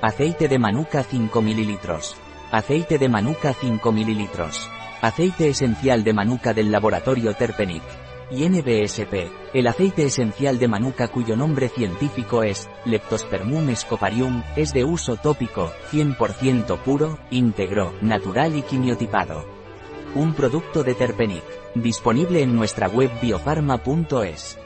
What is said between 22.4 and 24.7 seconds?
en nuestra web biofarma.es.